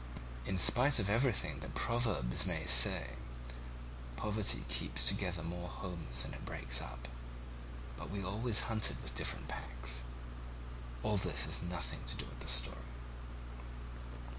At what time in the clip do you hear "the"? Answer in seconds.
12.39-12.47